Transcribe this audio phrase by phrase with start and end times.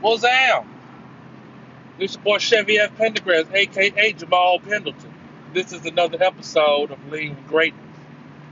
[0.00, 0.64] What's out?
[1.98, 2.96] This your boy Chevy F.
[2.96, 5.12] Pendergrass, aka Jamal Pendleton.
[5.52, 7.82] This is another episode of Lean with Greatness.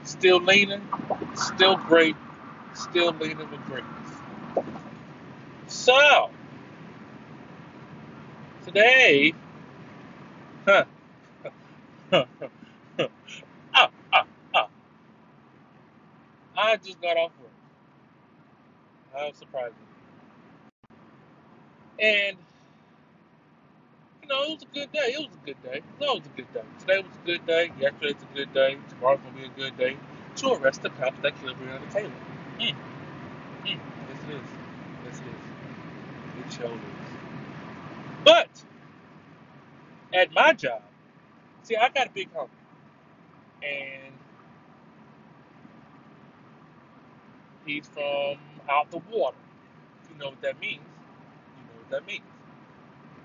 [0.03, 0.83] Still leaning,
[1.37, 2.17] still great,
[2.75, 4.13] still leaning with greatness.
[5.69, 6.31] So,
[8.65, 9.33] today,
[10.67, 10.85] huh,
[12.13, 12.27] ah,
[14.13, 14.69] ah, ah,
[16.59, 17.51] I just got off work.
[19.15, 19.75] How surprising.
[22.01, 22.37] And
[24.23, 25.15] you know, it was a good day.
[25.15, 25.83] It was a good day.
[26.01, 26.63] No, it was a good day.
[26.81, 27.73] Today was a good day.
[27.81, 28.79] Yesterday's a good day.
[28.89, 29.97] Tomorrow's gonna be a good day
[30.37, 32.11] to arrest the cops that killed Breonna Taylor.
[32.61, 32.75] Mm.
[33.65, 33.79] Mm.
[34.09, 34.43] Yes, it is.
[35.05, 36.55] Yes, it is.
[36.55, 36.81] It is.
[38.25, 38.49] But
[40.13, 40.83] at my job,
[41.63, 42.49] see, I got a big homie,
[43.63, 44.13] and
[47.65, 49.37] he's from out the water.
[50.11, 50.83] You know what that means,
[51.91, 52.23] that means.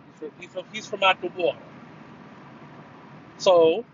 [0.06, 1.60] He's from, he's from, he's from out the water.
[3.38, 3.86] So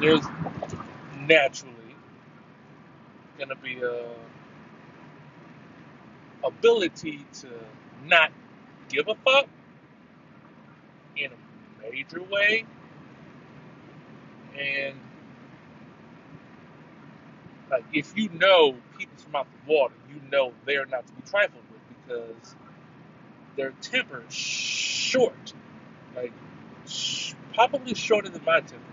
[0.00, 0.24] there's
[1.26, 1.74] naturally
[3.38, 4.06] gonna be a
[6.46, 7.48] ability to
[8.06, 8.32] not
[8.88, 9.48] give a fuck
[11.16, 12.66] in a major way,
[14.58, 14.96] and
[17.70, 21.22] like if you know people from out the water, you know they're not to be
[21.22, 21.62] trifled
[22.08, 22.56] because
[23.56, 25.54] their temper is short,
[26.16, 26.32] like
[26.86, 28.84] sh- probably shorter than my temper.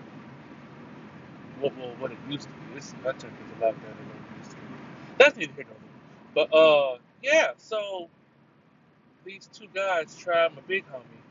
[1.60, 2.76] What, well, what it used to be.
[2.76, 4.64] This my temper is a lot better than it used to be.
[5.20, 6.48] That's neither here nor there.
[6.50, 7.52] But uh, yeah.
[7.58, 8.10] So
[9.26, 11.24] these two guys tried my big homie,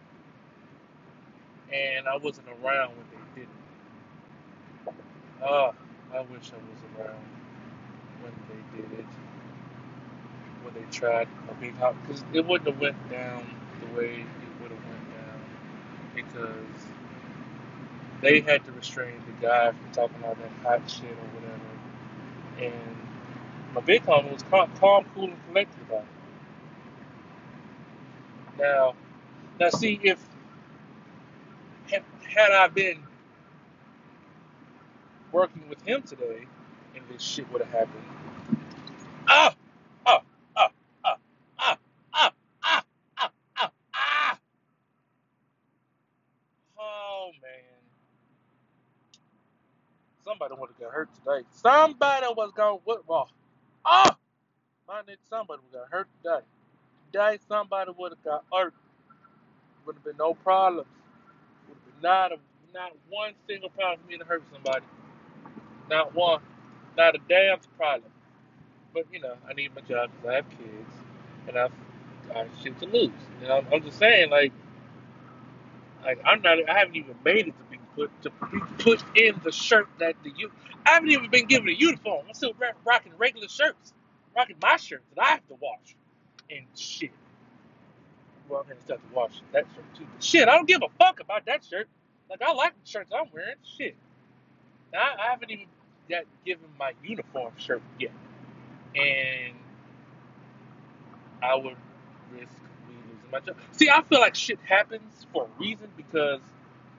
[1.74, 3.48] and I wasn't around when they did it.
[5.44, 5.72] Ah,
[6.14, 7.24] I wish I was around
[8.22, 9.06] when they did it.
[10.64, 13.46] When they tried my big homie, because it wouldn't have went down
[13.80, 15.40] the way it would have went down
[16.14, 16.86] because
[18.22, 21.96] they had to restrain the guy from talking all that hot shit or whatever.
[22.74, 22.96] And
[23.74, 26.24] my big homie was calm, calm cool, and collected about it.
[28.62, 28.94] Now,
[29.60, 30.18] now see if
[31.90, 33.02] had, had I been
[35.32, 36.44] working with him today,
[36.94, 38.04] and this shit would have happened.
[39.28, 39.54] Ah,
[40.06, 40.20] ah,
[40.56, 40.68] ah,
[41.04, 41.16] ah,
[41.60, 41.78] ah,
[42.14, 42.82] ah, ah,
[43.18, 44.38] ah, ah.
[46.78, 47.80] Oh man,
[50.34, 51.46] somebody have got hurt today.
[51.50, 52.78] Somebody was going.
[52.84, 53.02] What?
[53.84, 54.10] Oh,
[54.88, 56.44] my nigga, somebody would got hurt today.
[57.12, 58.74] Today, somebody would have got hurt.
[59.86, 60.88] Would have been no problems.
[61.68, 62.36] Would have been not a,
[62.72, 64.84] not one single problem for me to hurt somebody.
[65.90, 66.40] Not one.
[66.96, 68.10] Not a damn problem.
[68.92, 70.94] But you know, I need my job because I have kids,
[71.48, 71.72] and I've
[72.28, 73.10] got shit to lose.
[73.42, 74.52] Know, I'm, I'm just saying, like,
[76.04, 76.58] like I'm not.
[76.68, 77.63] I haven't even made it to
[77.94, 78.30] put to
[78.78, 80.50] put in the shirt that the you.
[80.86, 82.26] I haven't even been given a uniform.
[82.28, 82.52] I'm still
[82.84, 83.92] rocking regular shirts,
[84.36, 85.96] rocking my shirts that I have to wash
[86.50, 87.10] and shit.
[88.48, 90.06] Well, I'm gonna have to wash that shirt too.
[90.12, 91.88] But shit, I don't give a fuck about that shirt.
[92.30, 93.56] Like I like the shirts I'm wearing.
[93.78, 93.96] Shit,
[94.94, 95.66] I, I haven't even
[96.10, 98.12] got given my uniform shirt yet,
[98.94, 99.54] and
[101.42, 101.76] I would
[102.32, 102.52] risk
[102.88, 103.56] me losing my job.
[103.72, 106.40] See, I feel like shit happens for a reason because,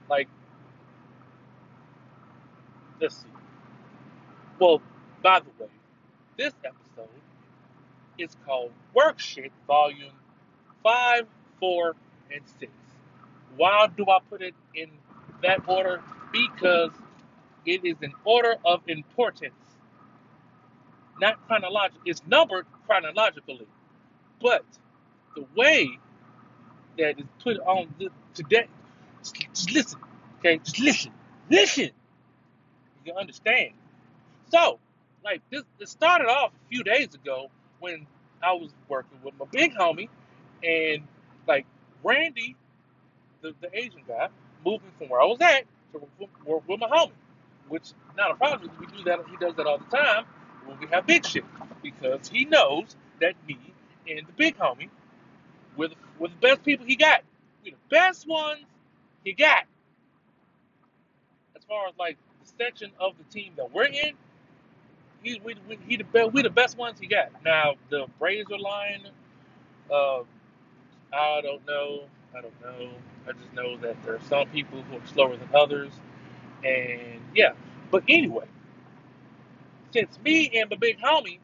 [0.08, 0.28] like,
[3.00, 3.28] let's see.
[4.58, 4.80] Well,
[5.22, 5.70] by the way,
[6.36, 7.10] this episode
[8.18, 10.12] is called Work Shit Volume
[10.82, 11.26] 5,
[11.60, 11.94] 4,
[12.32, 12.72] and 6.
[13.56, 14.90] Why do I put it in
[15.42, 16.02] that order?
[16.32, 16.90] Because
[17.64, 19.54] it is an order of importance,
[21.20, 22.00] not chronological.
[22.04, 23.66] It's numbered chronologically,
[24.40, 24.64] but
[25.34, 25.98] the way
[26.98, 27.94] that is put on
[28.34, 28.68] today,
[29.22, 30.00] just listen,
[30.38, 30.58] okay?
[30.58, 31.12] Just listen,
[31.50, 31.90] listen.
[33.06, 33.70] You understand?
[34.50, 34.80] So,
[35.24, 38.04] like this, it started off a few days ago when
[38.42, 40.08] I was working with my big homie,
[40.64, 41.04] and
[41.46, 41.66] like
[42.02, 42.56] Randy,
[43.42, 44.28] the, the Asian guy,
[44.64, 46.02] moving from where I was at to
[46.44, 47.12] work with my homie,
[47.68, 48.72] which not a problem.
[48.80, 49.20] We do that.
[49.30, 50.24] He does that all the time
[50.66, 51.44] when we have big shit
[51.84, 53.56] because he knows that me
[54.08, 54.88] and the big homie,
[55.76, 57.22] we're the, we're the best people he got.
[57.64, 58.64] We're the best ones
[59.24, 59.64] he got
[61.56, 62.18] as far as like
[62.58, 64.14] section of the team that we're in.
[65.22, 66.32] He we, we he the best.
[66.32, 67.30] We the best ones he got.
[67.44, 69.06] Now the Braves are lying.
[69.92, 70.20] Uh,
[71.12, 72.04] I don't know.
[72.36, 72.90] I don't know.
[73.28, 75.92] I just know that there are some people who are slower than others,
[76.64, 77.52] and yeah.
[77.90, 78.46] But anyway,
[79.92, 81.38] since me and the big homie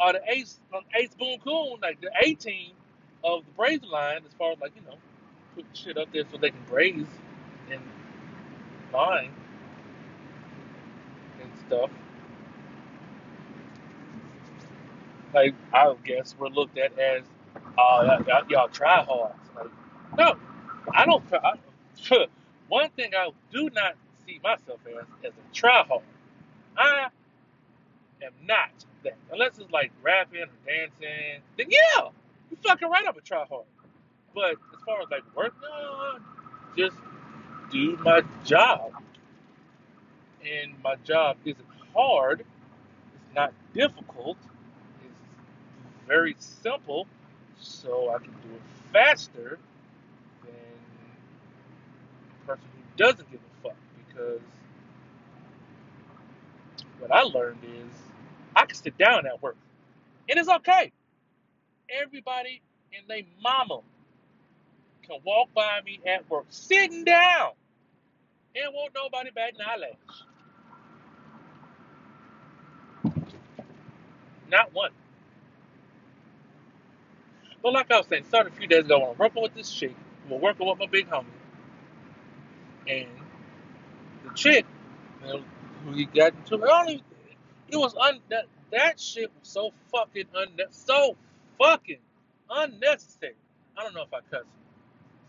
[0.00, 2.72] are the ace um, ace boon coon, like the A team
[3.24, 4.96] of the Braves line, as far as like you know,
[5.54, 7.06] putting shit up there so they can graze
[7.70, 7.80] and
[8.94, 9.30] and
[11.70, 11.90] stuff.
[15.34, 17.24] Like I guess we're looked at as,
[17.78, 19.32] uh, y'all, y'all try hard.
[19.56, 19.68] Like,
[20.18, 20.36] no,
[20.94, 21.26] I don't.
[21.28, 22.26] try- I,
[22.68, 23.94] one thing I do not
[24.26, 26.02] see myself as as a try hard.
[26.76, 27.08] I
[28.22, 28.70] am not
[29.04, 29.16] that.
[29.32, 32.08] Unless it's like rapping or dancing, then yeah,
[32.50, 33.04] you fucking right.
[33.08, 33.64] I'm a try hard.
[34.34, 36.18] But as far as like work, no,
[36.76, 36.96] just
[37.70, 38.92] do my job.
[40.44, 42.40] And my job isn't hard.
[42.40, 44.36] It's not difficult.
[45.04, 47.06] It's very simple.
[47.60, 49.58] So I can do it faster
[50.42, 50.52] than
[52.46, 53.76] person who doesn't give a fuck.
[54.08, 54.40] Because
[56.98, 57.92] what I learned is
[58.56, 59.56] I can sit down at work.
[60.28, 60.92] And it's okay.
[62.02, 62.62] Everybody
[62.96, 63.80] and they mama
[65.02, 67.52] can walk by me at work sitting down
[68.54, 70.29] and won't nobody bat an eyelash.
[74.50, 74.90] Not one.
[77.62, 79.94] But like I was saying, started a few days ago I'm working with this chick,
[80.28, 81.26] we're working with my big homie,
[82.88, 83.08] and
[84.24, 84.64] the chick,
[85.22, 85.42] you know,
[85.94, 87.02] he got into, it
[87.68, 91.16] it was un that that shit was so fucking un so
[91.58, 91.98] fucking
[92.50, 93.34] unnecessary.
[93.76, 94.48] I don't know if I cussed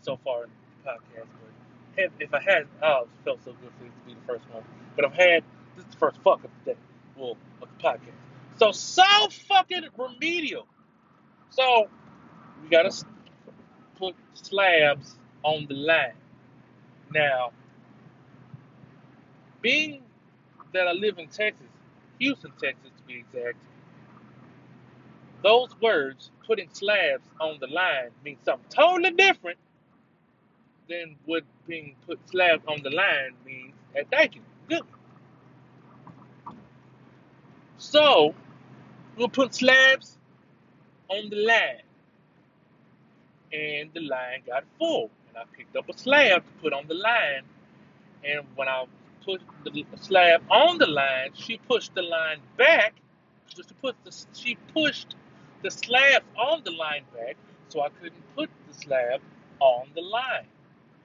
[0.02, 0.50] so far in
[0.84, 4.06] the podcast, but if, if I had, oh, it felt so good for it to
[4.06, 4.64] be the first one.
[4.96, 5.44] But I've had
[5.76, 6.78] this is the first fuck of the day,
[7.16, 8.21] well, of the podcast.
[8.58, 9.02] So so
[9.48, 10.66] fucking remedial.
[11.50, 11.88] So
[12.62, 12.92] we gotta
[13.96, 16.14] put slabs on the line.
[17.14, 17.52] Now,
[19.60, 20.02] being
[20.72, 21.66] that I live in Texas,
[22.18, 23.58] Houston, Texas to be exact,
[25.42, 29.58] those words, putting slabs on the line, mean something totally different
[30.88, 34.42] than what being put slabs on the line means at Thank you.
[34.68, 34.82] Good.
[37.82, 38.32] So,
[39.16, 40.16] we'll put slabs
[41.08, 41.82] on the line,
[43.52, 45.10] and the line got full.
[45.28, 47.42] And I picked up a slab to put on the line,
[48.24, 48.84] and when I
[49.24, 52.94] put the slab on the line, she pushed the line back.
[53.48, 55.16] Just to put the, she pushed
[55.62, 57.36] the slab on the line back,
[57.68, 59.20] so I couldn't put the slab
[59.58, 60.46] on the line.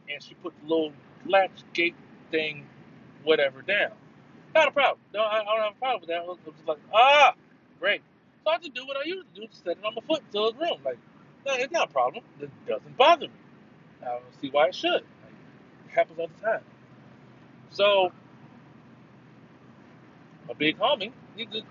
[0.09, 0.93] And she put the little
[1.25, 1.95] latch gate
[2.29, 2.67] thing,
[3.23, 3.93] whatever, down.
[4.57, 4.99] Not a problem.
[5.13, 6.17] No, I, I don't have a problem with that.
[6.17, 7.33] I was, I was just like, ah,
[7.79, 8.01] great.
[8.45, 10.49] So I just do what I usually do, just set it on my foot until
[10.49, 10.79] it's room.
[10.85, 10.99] Like,
[11.45, 12.23] no, it's not a problem.
[12.41, 13.33] It doesn't bother me.
[14.03, 14.93] I don't see why it should.
[14.93, 15.33] Like,
[15.87, 16.61] it happens all the time.
[17.71, 18.11] So
[20.49, 21.65] a big homie, he just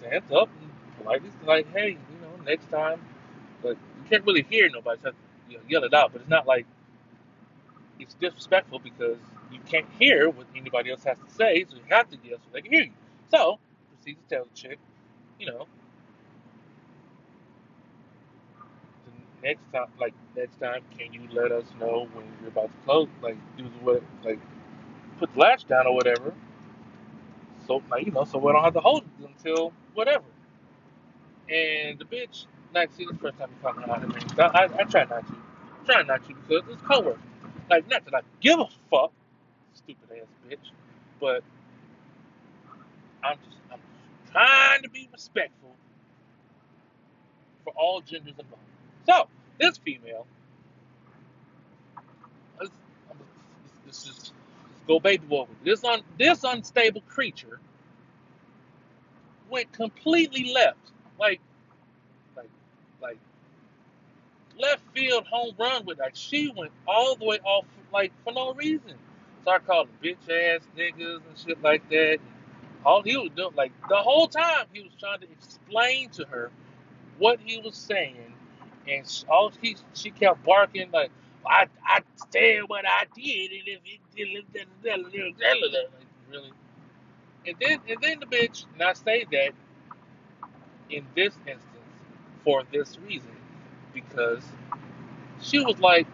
[0.00, 3.00] stands up and politely like, hey, you know, next time.
[3.62, 5.12] But you can't really hear nobody so
[5.50, 6.12] you know, yell it out.
[6.12, 6.66] But it's not like
[8.00, 9.18] it's disrespectful because
[9.52, 12.50] you can't hear what anybody else has to say, so you have to yell so
[12.52, 12.92] they can hear you.
[13.30, 13.58] So
[13.94, 14.78] proceed to tell the chick,
[15.38, 15.66] you know,
[19.06, 22.78] the next time, like next time, can you let us know when you're about to
[22.86, 24.40] close, like do what, like
[25.18, 26.34] put the latch down or whatever.
[27.66, 30.24] So like you know, so we don't have to hold it until whatever.
[31.50, 34.40] And the bitch, like, see, the first time you talking about it.
[34.40, 35.34] I, I, I try not to,
[35.84, 37.20] try not to because it's coworkers.
[37.70, 39.12] Like, not that I give a fuck,
[39.76, 40.70] stupid ass bitch,
[41.20, 41.42] but
[43.22, 43.80] I'm just, I'm
[44.32, 45.74] trying to be respectful
[47.64, 48.62] for all genders involved.
[49.06, 49.28] So
[49.58, 50.26] this female,
[53.86, 54.32] just let's
[54.86, 57.60] go baby with this un, this unstable creature
[59.48, 61.40] went completely left, like,
[62.36, 62.50] like,
[63.00, 63.18] like
[64.58, 68.54] left field home run with like she went all the way off like for no
[68.54, 68.94] reason.
[69.46, 72.18] Called them bitch ass niggas and shit like that.
[72.84, 76.50] All he was doing, like the whole time, he was trying to explain to her
[77.18, 78.34] what he was saying,
[78.88, 81.10] and she, all he she kept barking like,
[81.46, 82.00] "I I
[82.32, 84.00] said what I did, and if it
[85.94, 86.52] like, really."
[87.46, 89.52] And then and then the bitch, and I say that
[90.90, 91.62] in this instance
[92.44, 93.36] for this reason,
[93.94, 94.44] because
[95.42, 96.06] she was like,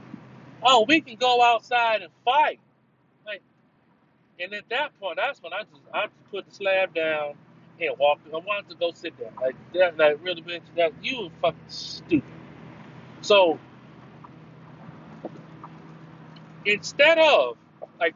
[0.62, 2.60] "Oh, we can go outside and fight."
[4.38, 7.34] Like, and at that point, that's when I just I just put the slab down
[7.80, 8.26] and walked.
[8.32, 9.32] I wanted to go sit down.
[9.40, 12.24] Like that, like really, bitch, that you were fucking stupid.
[13.22, 13.58] So
[16.66, 17.56] instead of
[18.00, 18.14] like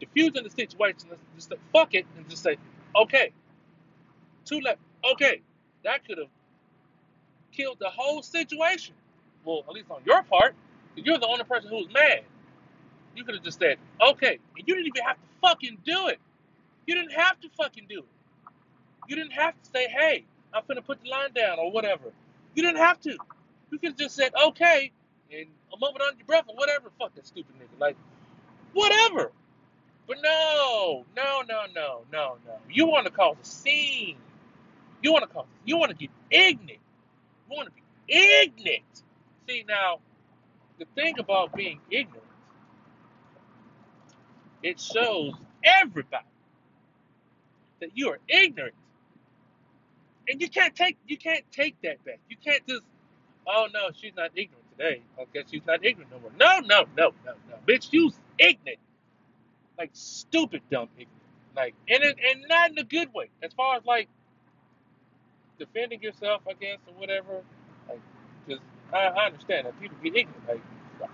[0.00, 2.56] diffusing the situation, just say fuck it and just say,
[2.96, 3.32] okay,
[4.44, 4.80] two left,
[5.12, 5.42] okay,
[5.84, 6.28] That could have
[7.52, 8.94] killed the whole situation.
[9.44, 10.54] Well, at least on your part,
[10.96, 12.22] you're the only person who was mad.
[13.16, 16.18] You could have just said, okay, and you didn't even have to fucking do it.
[16.86, 19.08] You didn't have to fucking do it.
[19.08, 22.12] You didn't have to say, hey, I'm finna put the line down or whatever.
[22.54, 23.18] You didn't have to.
[23.70, 24.92] You could have just said, okay,
[25.32, 26.90] and a moment on your breath or whatever.
[26.98, 27.80] Fuck that stupid nigga.
[27.80, 27.96] Like,
[28.72, 29.32] whatever.
[30.06, 32.58] But no, no, no, no, no, no.
[32.70, 34.16] You want to cause a scene.
[35.02, 36.80] You want to cause, you want to get ignorant.
[37.50, 39.02] You want to be ignorant.
[39.48, 39.98] See, now,
[40.78, 42.23] the thing about being ignorant,
[44.64, 46.24] it shows everybody
[47.80, 48.74] that you are ignorant.
[50.28, 52.18] And you can't take you can't take that back.
[52.30, 52.82] You can't just,
[53.46, 55.02] oh no, she's not ignorant today.
[55.20, 56.32] I guess she's not ignorant no more.
[56.38, 57.56] No, no, no, no, no.
[57.68, 58.80] Bitch, you's ignorant.
[59.78, 61.10] Like stupid dumb ignorant.
[61.54, 63.28] Like and and not in a good way.
[63.42, 64.08] As far as like
[65.58, 67.42] defending yourself, guess, or whatever.
[67.88, 68.00] Like,
[68.46, 70.48] because I, I understand that people get ignorant.
[70.48, 70.62] Like,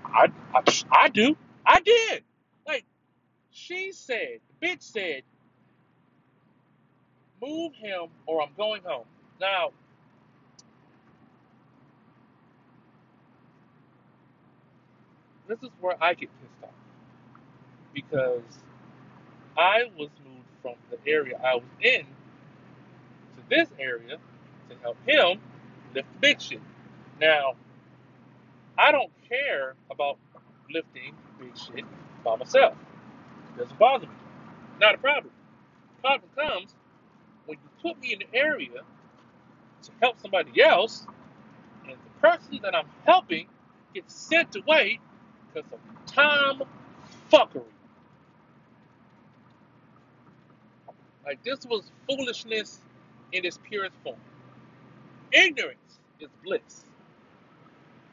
[0.04, 0.62] I, I,
[1.04, 1.37] I do.
[1.66, 2.23] I did.
[3.52, 5.23] She said, bitch said,
[7.42, 9.07] move him or I'm going home.
[9.40, 9.71] Now,
[15.49, 16.71] this is where I get pissed off
[17.95, 18.42] because
[19.57, 22.02] I was moved from the area I was in
[23.37, 24.19] to this area
[24.71, 25.40] to help him
[25.95, 26.61] lift the.
[27.21, 27.54] Now,
[28.78, 30.19] I don't care about
[30.73, 31.85] lifting big shit
[32.25, 32.75] by myself.
[33.59, 34.14] Doesn't bother me.
[34.80, 35.33] Not a problem.
[36.02, 36.75] Problem comes
[37.47, 38.83] when you put me in the area
[39.85, 41.07] to help somebody else,
[41.85, 43.49] and the person that I'm helping
[43.95, 45.00] gets sent away
[45.54, 46.62] because of Tom
[47.33, 47.62] fuckery.
[51.25, 52.80] Like this was foolishness
[53.33, 54.16] in its purest form.
[55.33, 56.85] Ignorance is bliss.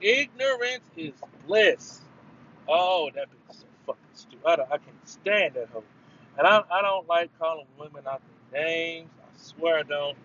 [0.02, 1.14] Ignorance is
[1.48, 2.02] bliss.
[2.70, 4.46] Oh, that bitch so fucking stupid.
[4.46, 5.84] I, I can't stand that hoe.
[6.38, 9.10] And I, I don't like calling women out their names.
[9.20, 10.18] I swear I don't.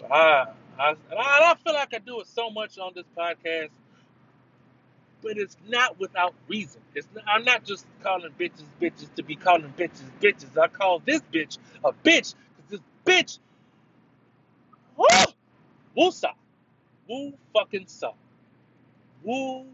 [0.00, 0.46] But I,
[0.78, 3.70] I, and I, I feel like I do it so much on this podcast,
[5.22, 6.80] but it's not without reason.
[6.94, 10.58] It's not, I'm not just calling bitches bitches to be calling bitches bitches.
[10.58, 13.38] I call this bitch a bitch because this bitch,
[14.96, 15.06] woo,
[15.96, 16.32] woo sa,
[17.08, 18.12] woo fucking sa,
[19.22, 19.66] woo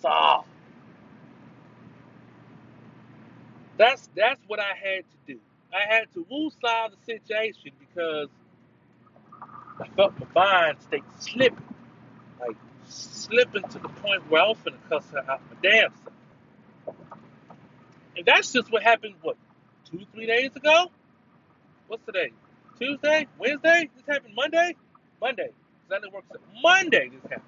[0.00, 0.44] sa.
[3.78, 5.40] That's that's what I had to do.
[5.74, 8.28] I had to woo-saw the situation because
[9.80, 11.64] I felt my mind stay slipping,
[12.40, 12.56] like
[12.86, 16.14] slipping to the point where I was finna cuss her out my damn self.
[18.16, 19.16] And that's just what happened.
[19.22, 19.36] What
[19.90, 20.90] two, three days ago?
[21.88, 22.32] What's today?
[22.78, 23.90] Tuesday, Wednesday?
[23.96, 24.76] This happened Monday.
[25.20, 25.50] Monday.
[25.88, 26.28] 'Cause I it works.
[26.62, 27.08] Monday.
[27.10, 27.42] This happened.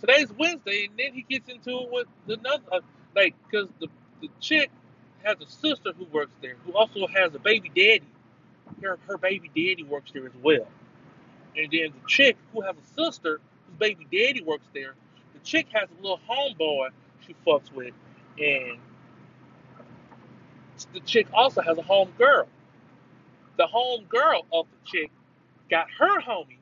[0.00, 2.80] Today's Wednesday, and then he gets into it with another, uh,
[3.16, 3.88] like, because the,
[4.28, 4.70] the chick
[5.22, 8.02] has a sister who works there, who also has a baby daddy.
[8.82, 10.66] Her, her baby daddy works there as well.
[11.56, 14.94] And then the chick who has a sister whose baby daddy works there,
[15.32, 16.88] the chick has a little homeboy
[17.26, 17.94] she fucks with,
[18.38, 18.78] and
[20.92, 22.46] the chick also has a home girl.
[23.56, 25.10] The home girl of the chick
[25.70, 26.58] got her homie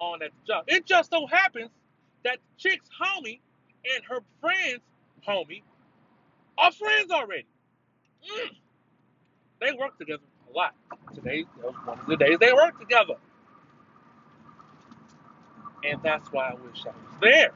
[0.00, 0.64] on at the job.
[0.66, 1.70] It just so happens
[2.24, 3.40] that the chick's homie
[3.94, 4.82] and her friend's
[5.26, 5.62] homie
[6.58, 7.46] are friends already.
[8.24, 8.56] Mm.
[9.60, 10.74] They work together a lot.
[11.14, 13.14] Today was one of the days they worked together.
[15.84, 17.52] And that's why I wish I was there.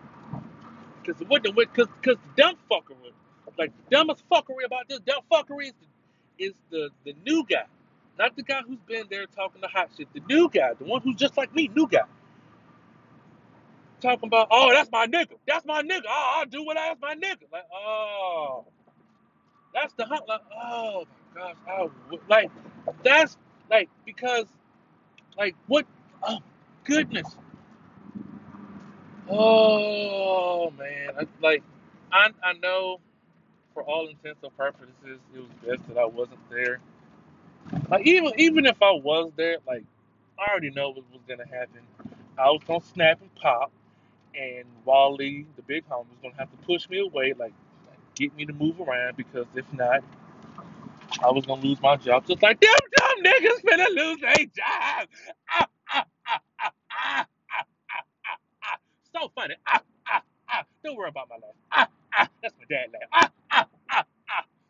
[1.02, 3.12] Because it wouldn't because because the dumb fuckery,
[3.58, 7.64] like the dumbest fuckery about this dumb fuckery is the, is the the new guy,
[8.18, 10.08] not the guy who's been there talking the hot shit.
[10.12, 12.04] The new guy, the one who's just like me, new guy,
[14.00, 16.02] talking about, oh, that's my nigga, that's my nigga.
[16.08, 17.50] Oh, I'll do what I ask my nigga.
[17.52, 18.66] Like, oh,
[19.74, 20.22] that's the hunt.
[20.28, 22.50] Like, oh my gosh, I would like
[23.04, 23.36] that's
[23.70, 24.46] like because
[25.36, 25.86] like what?
[26.22, 26.38] Oh
[26.84, 27.36] goodness.
[29.28, 31.62] Oh man, I, like
[32.12, 33.00] I I know
[33.74, 36.80] for all intents and purposes it was best that I wasn't there.
[37.90, 39.84] Like even even if I was there, like
[40.38, 41.80] I already know what was gonna happen.
[42.38, 43.72] I was gonna snap and pop,
[44.34, 47.52] and Wally, the big homie, was gonna have to push me away, like, like
[48.20, 50.02] get me to move around because if not,
[51.22, 55.08] I was gonna lose my job just like them dumb niggas finna lose their job.
[55.50, 56.06] Ah, ah,
[58.64, 58.78] ah,
[59.14, 59.56] so funny.
[60.84, 61.88] Don't worry about my laugh.
[62.42, 63.32] That's my dad laugh.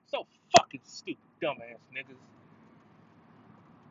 [0.07, 0.26] So
[0.57, 2.19] fucking stupid, dumbass niggas.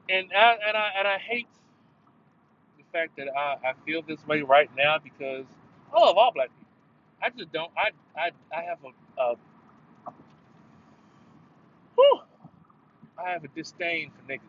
[0.09, 1.47] And I and I and I hate
[2.77, 5.45] the fact that I, I feel this way right now because
[5.95, 6.73] I love all black people.
[7.23, 7.71] I just don't.
[7.77, 9.35] I I I have a, a
[11.99, 12.21] whew,
[13.17, 14.41] I have a disdain for niggas.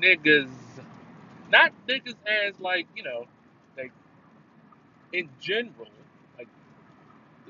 [0.00, 0.50] Niggas,
[1.50, 3.26] not niggas as like you know,
[3.76, 3.92] like
[5.12, 5.88] in general,
[6.38, 6.48] like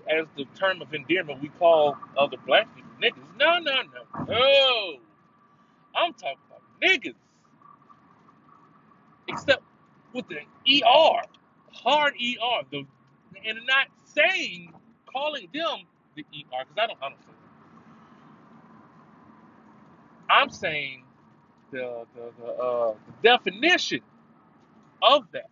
[0.09, 3.39] as the term of endearment we call other black people niggas.
[3.39, 4.97] No, no, no, no.
[5.97, 7.17] I'm talking about niggas,
[9.29, 9.63] except
[10.15, 11.23] with the er,
[11.73, 12.63] hard er.
[12.71, 12.87] The
[13.47, 14.73] and not saying
[15.13, 17.40] calling them the er because I don't I don't say.
[20.31, 21.05] I'm saying
[21.73, 24.01] the the, the, uh, the definition
[25.03, 25.51] of that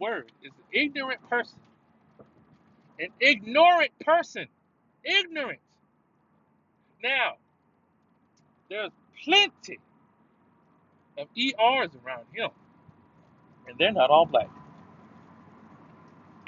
[0.00, 1.58] word is an ignorant person,
[3.00, 4.46] an ignorant person,
[5.04, 5.60] ignorant.
[7.02, 7.34] Now
[8.70, 8.92] there's
[9.24, 9.78] plenty
[11.18, 12.50] of ERs around him,
[13.68, 14.48] and they're not all black.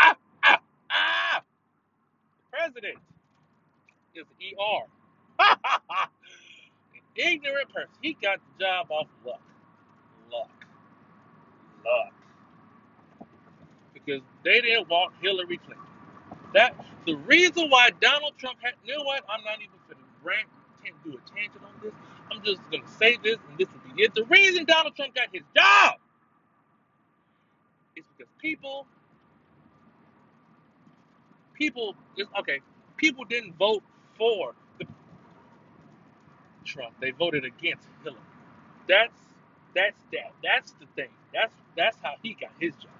[0.01, 0.61] Ah, ah,
[0.91, 1.43] ah!
[2.39, 2.99] The president
[4.15, 6.07] is an ER.
[7.17, 7.91] An ignorant person.
[8.03, 9.41] He got the job off luck.
[10.33, 10.51] Luck.
[11.85, 12.13] Luck.
[13.95, 15.87] Because they didn't want Hillary Clinton.
[16.55, 16.75] That
[17.07, 19.23] the reason why Donald Trump had you know what?
[19.29, 20.49] I'm not even gonna rant
[20.85, 21.93] can't do a tangent on this.
[22.31, 24.15] I'm just gonna say this and this will be it.
[24.15, 25.95] The reason Donald Trump got his job
[27.97, 28.87] is because people
[31.55, 31.95] people
[32.39, 32.61] okay,
[32.97, 33.83] people didn't vote
[34.17, 34.55] for
[36.73, 36.95] Trump.
[37.01, 38.21] They voted against Hillary.
[38.89, 39.15] That's
[39.75, 40.33] that's that.
[40.43, 41.11] That's the thing.
[41.35, 42.93] That's that's how he got his job.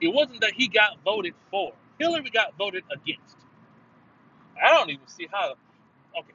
[0.00, 1.72] It wasn't that he got voted for.
[1.98, 3.36] Hillary got voted against.
[4.62, 5.52] I don't even see how.
[6.18, 6.34] Okay,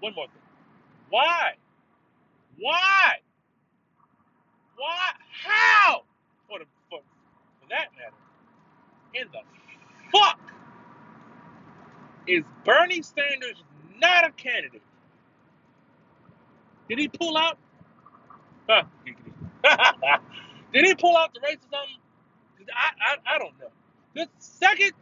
[0.00, 0.42] one more thing.
[1.10, 1.54] Why?
[2.58, 3.12] Why?
[4.76, 5.10] Why?
[5.44, 6.02] How?
[6.48, 7.00] For the for,
[7.60, 8.16] for that matter,
[9.14, 9.40] in the
[10.12, 10.40] fuck
[12.26, 13.62] is Bernie Sanders
[14.00, 14.82] not a candidate?
[16.88, 17.58] Did he pull out?
[18.68, 18.84] Huh,
[20.72, 21.98] Did he pull out the racism?
[22.74, 23.68] I, I I don't know.
[24.14, 24.92] This second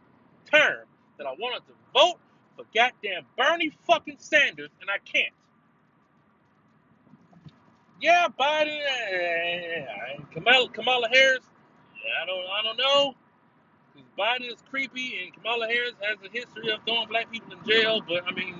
[0.51, 0.85] term
[1.17, 2.19] that I wanted to vote
[2.55, 5.33] for goddamn Bernie fucking Sanders, and I can't.
[8.01, 11.45] Yeah, Biden uh, Kamala, Kamala Harris.
[12.21, 13.15] I don't I don't know.
[14.17, 18.01] Biden is creepy, and Kamala Harris has a history of throwing black people in jail.
[18.07, 18.55] But I mean,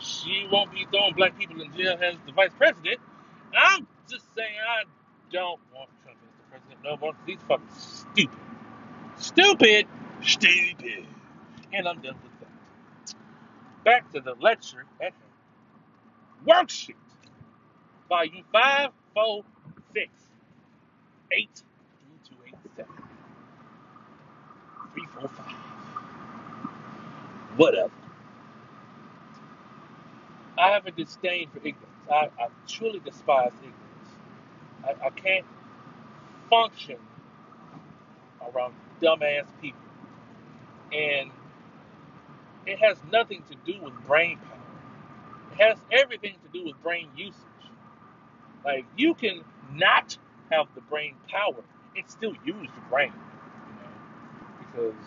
[0.00, 3.00] she won't be throwing black people in jail as the vice president.
[3.56, 4.84] I'm just saying, I
[5.32, 7.12] don't want Trump as the president no more.
[7.14, 8.38] 'cause he's fucking stupid,
[9.18, 9.88] stupid,
[10.22, 11.06] stupid.
[11.72, 12.48] And I'm done with that.
[13.84, 15.24] Back to the lecture at hand.
[16.46, 16.96] Work Shit,
[18.08, 19.44] volume five, four,
[19.94, 20.10] six,
[21.32, 21.64] eight,
[22.00, 22.92] three, two, eight, seven,
[24.94, 25.56] three, four, five.
[27.56, 27.92] Whatever.
[30.60, 31.86] I have a disdain for ignorance.
[32.10, 33.78] I, I truly despise ignorance.
[34.84, 35.46] I, I can't
[36.50, 36.98] function
[38.42, 39.80] around dumbass people.
[40.92, 41.30] And
[42.66, 44.58] it has nothing to do with brain power.
[45.52, 47.36] It has everything to do with brain usage.
[48.64, 49.42] Like you can
[49.72, 50.18] not
[50.50, 51.62] have the brain power
[51.96, 53.12] and still use the brain.
[53.14, 54.58] You know?
[54.58, 55.00] Because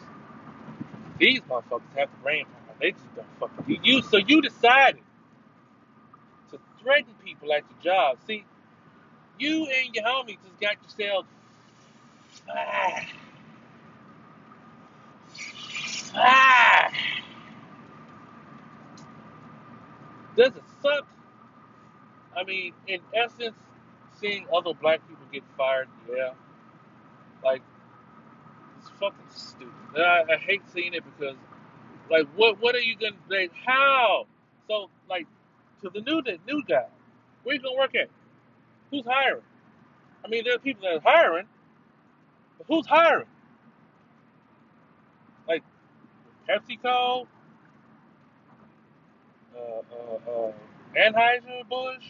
[1.20, 2.76] these motherfuckers have the brain power.
[2.82, 5.03] They just don't fucking you so you decided
[6.84, 8.18] threaten people at your job.
[8.28, 8.46] See,
[9.40, 11.26] you and your homie just got yourself
[12.50, 13.06] ah,
[16.16, 16.92] ah.
[20.36, 21.08] Does it suck?
[22.36, 23.58] I mean, in essence,
[24.20, 26.32] seeing other black people get fired, yeah.
[27.44, 27.62] Like,
[28.80, 29.72] it's fucking stupid.
[29.98, 31.36] I, I hate seeing it because,
[32.10, 33.52] like, what what are you gonna like?
[33.66, 34.28] How?
[34.68, 35.28] So, like,
[35.84, 36.88] to the new new guy,
[37.44, 38.10] where you gonna work at?
[38.92, 39.44] Who's hiring?
[40.26, 41.48] I mean, there are people that are hiring,
[42.58, 43.28] but who's hiring?
[45.48, 45.64] Like,
[46.50, 47.28] PepsiCo,
[49.56, 50.52] uh, uh, uh,
[50.98, 52.06] Anheuser Busch,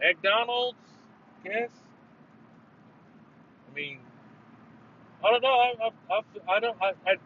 [0.00, 0.78] McDonald's,
[1.44, 1.70] yes.
[3.70, 4.00] I mean,
[5.24, 5.48] I don't know.
[5.48, 6.76] I, I, I, I don't.
[6.82, 7.16] I, I,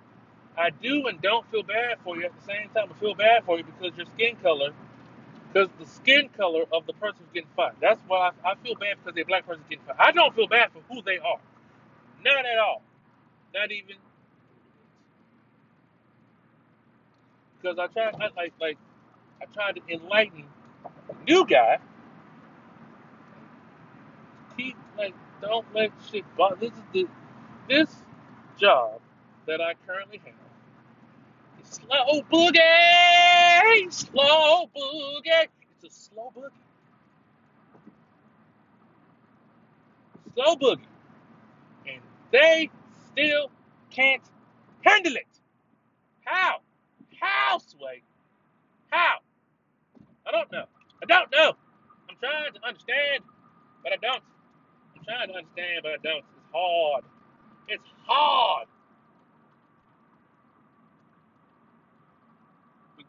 [0.56, 2.88] I do and don't feel bad for you at the same time.
[2.94, 4.70] I feel bad for you because your skin color,
[5.54, 7.76] because the skin color of the person who's getting fired.
[7.80, 9.98] That's why I, I feel bad because a black person getting fired.
[10.00, 11.40] I don't feel bad for who they are.
[12.24, 12.82] Not at all.
[13.54, 13.96] Not even
[17.62, 18.06] because I try.
[18.20, 18.78] I, like like
[19.42, 20.44] I tried to enlighten
[21.26, 21.78] new guy.
[24.56, 26.56] He like Don't let shit bother.
[26.56, 27.08] This is the
[27.68, 27.90] this
[28.58, 29.00] job
[29.46, 30.43] that I currently have.
[31.74, 35.48] Slow boogie, slow boogie.
[35.82, 36.62] It's a slow boogie,
[40.34, 40.86] slow boogie,
[41.88, 42.70] and they
[43.10, 43.50] still
[43.90, 44.22] can't
[44.82, 45.26] handle it.
[46.24, 46.58] How?
[47.20, 48.02] How, Sway?
[48.90, 49.16] How?
[50.28, 50.66] I don't know.
[51.02, 51.54] I don't know.
[52.08, 53.24] I'm trying to understand,
[53.82, 54.22] but I don't.
[54.96, 56.24] I'm trying to understand, but I don't.
[56.36, 57.04] It's hard.
[57.66, 58.68] It's hard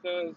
[0.05, 0.35] because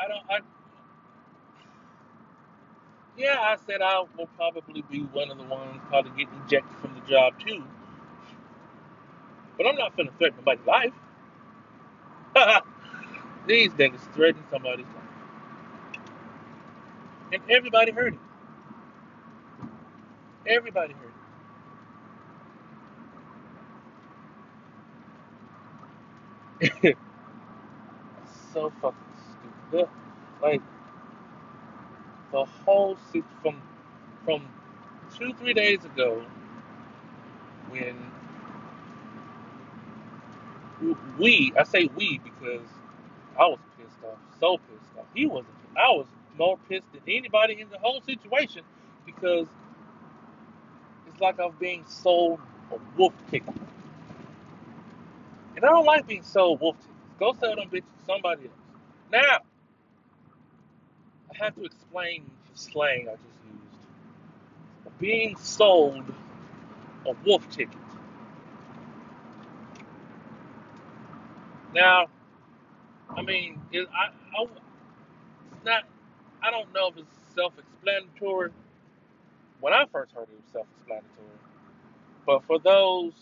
[0.00, 0.24] I don't.
[0.30, 0.40] I
[3.16, 6.94] yeah, I said I will probably be one of the ones probably get ejected from
[6.94, 7.64] the job too.
[9.58, 10.94] But I'm not finna threaten nobody's life.
[13.46, 15.26] These niggas threaten somebody's life,
[17.32, 18.20] and everybody heard it.
[20.46, 21.09] Everybody heard it.
[28.52, 28.98] So fucking
[29.70, 29.88] stupid.
[30.42, 30.62] Like
[32.32, 33.56] the whole sit from
[34.24, 34.42] from
[35.18, 36.22] two three days ago
[37.70, 37.96] when
[41.18, 42.66] we I say we because
[43.38, 45.06] I was pissed off, so pissed off.
[45.14, 45.48] He wasn't.
[45.76, 46.06] I was
[46.38, 48.62] more pissed than anybody in the whole situation
[49.06, 49.46] because
[51.08, 52.40] it's like I'm being sold
[52.72, 53.54] a wolf ticket,
[55.56, 56.89] and I don't like being sold wolf tickets.
[57.20, 58.54] Go sell them bitches to somebody else.
[59.12, 59.40] Now
[61.30, 63.98] I have to explain the slang I just used.
[65.00, 66.04] Being sold
[67.06, 67.78] a wolf ticket.
[71.74, 72.06] Now,
[73.10, 74.08] I mean, it, I,
[74.40, 75.84] I, it's not.
[76.42, 78.50] I don't know if it's self-explanatory.
[79.60, 81.38] When I first heard it, it was self-explanatory.
[82.26, 83.12] But for those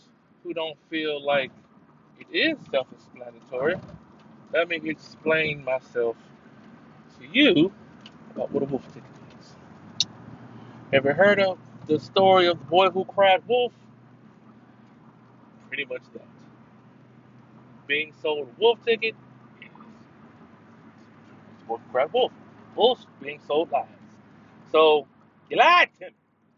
[0.43, 1.51] who don't feel like
[2.19, 3.75] it is self-explanatory,
[4.53, 6.17] let me explain myself
[7.19, 7.71] to you
[8.35, 9.03] about what a wolf ticket
[9.39, 9.53] is.
[10.93, 13.73] Have you heard of the story of the boy who cried wolf?
[15.67, 16.25] Pretty much that.
[17.87, 19.15] Being sold a wolf ticket
[19.61, 19.69] is
[21.67, 22.31] wolf who cried wolf.
[22.75, 23.87] Wolves being sold lies.
[24.71, 25.07] So
[25.49, 26.11] you lied to me.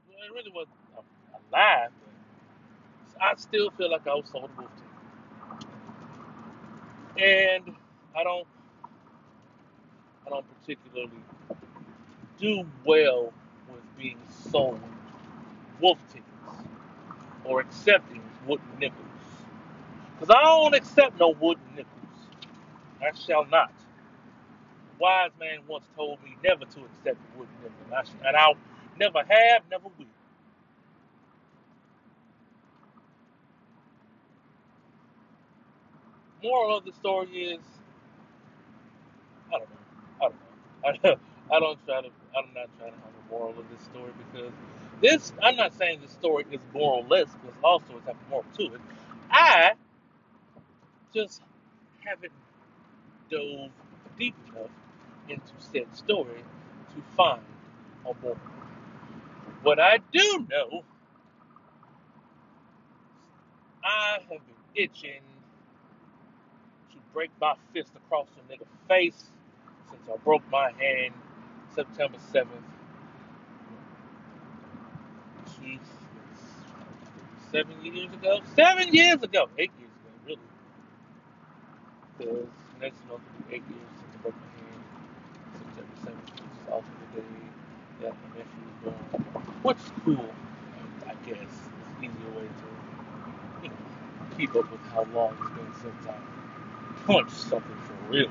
[0.09, 4.49] Well, it really wasn't a, a lie, but I still feel like I was sold
[4.57, 4.90] a wolf ticket.
[7.17, 7.75] And
[8.17, 8.47] I don't
[10.27, 11.11] I don't particularly
[12.39, 13.33] do well
[13.71, 14.81] with being sold
[15.81, 16.27] wolf tickets
[17.45, 18.97] or accepting wooden nickels.
[20.19, 21.89] Because I don't accept no wooden nickels.
[23.01, 23.73] I shall not.
[24.77, 27.95] A wise man once told me never to accept a wooden nickel.
[27.95, 28.53] I, sh- and I
[28.99, 30.20] never have, never will.
[36.43, 37.61] Moral of the story is,
[39.53, 40.33] I don't know.
[40.85, 41.15] I don't know.
[41.51, 44.51] I don't, try to, I'm not trying to have a moral of this story because
[45.01, 48.65] this, I'm not saying this story is moralless because also stories have a moral to
[48.75, 48.81] it.
[49.31, 49.73] I
[51.13, 51.41] just
[52.05, 52.33] haven't
[53.31, 53.71] dove
[54.19, 54.69] deep enough
[55.29, 56.43] into said story
[56.95, 57.41] to find
[58.05, 58.37] a moral.
[59.63, 60.83] What I do know,
[63.83, 65.21] I have been itching
[67.13, 69.25] break my fist across a nigga face
[69.91, 71.13] since I broke my hand
[71.75, 72.47] September 7th,
[75.59, 75.79] two,
[77.51, 78.41] seven years ago.
[78.55, 79.49] Seven years ago!
[79.57, 80.39] Eight years ago, really.
[82.17, 82.47] Because
[82.81, 84.83] next month will be eight years since I broke my hand.
[85.75, 87.27] September 7th, which is also the day
[88.01, 88.93] that my nephew was
[89.63, 89.75] born.
[89.77, 90.35] Is cool,
[91.07, 91.37] I guess.
[91.41, 96.07] It's an easier way to, you know, keep up with how long it's been since
[96.07, 96.40] I
[97.07, 98.29] punched something for real.